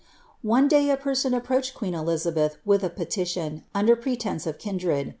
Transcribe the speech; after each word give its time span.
One 0.41 0.67
day 0.67 0.89
a 0.89 0.97
person 0.97 1.31
approached 1.35 1.75
queen 1.75 1.93
Elizabeth 1.93 2.57
with 2.65 2.83
a 2.83 2.89
petition, 2.89 3.65
under 3.75 3.95
pretence 3.95 4.47
of 4.47 4.57
kindred. 4.57 5.09